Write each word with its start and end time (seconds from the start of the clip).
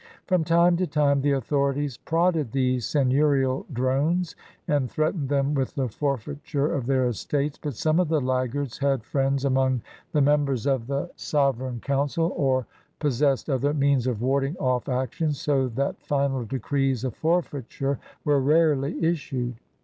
From 0.25 0.43
time 0.43 0.77
to 0.77 0.87
time 0.87 1.21
the 1.21 1.33
authorities 1.33 1.95
prodded 1.97 2.53
these 2.53 2.87
seigneiirial 2.87 3.65
drones 3.71 4.35
and 4.67 4.89
threatened 4.89 5.29
them 5.29 5.53
with 5.53 5.75
the 5.75 5.89
forfeiture 5.89 6.73
of 6.73 6.87
their 6.87 7.05
estates; 7.05 7.59
but 7.61 7.75
some 7.75 7.99
of 7.99 8.07
the 8.09 8.19
laggards 8.19 8.79
had 8.79 9.03
friends 9.03 9.45
among 9.45 9.83
the 10.11 10.21
members 10.23 10.65
of 10.65 10.87
the 10.87 11.11
Sovereign 11.17 11.79
SEIGNEURS 11.83 11.83
OF 11.83 11.83
OLD 11.83 11.83
CANADA 11.83 11.83
14S 11.83 11.97
Council 11.99 12.33
or 12.35 12.67
possessed 12.97 13.49
other 13.51 13.73
means 13.75 14.07
of 14.07 14.21
warding 14.23 14.57
off 14.57 14.89
action, 14.89 15.33
so 15.33 15.67
that 15.67 16.01
final 16.01 16.45
decrees 16.45 17.03
of 17.03 17.13
f 17.13 17.21
oref 17.21 17.51
eiture 17.51 17.99
were 18.25 18.41
rarely 18.41 18.97
issued. 19.05 19.57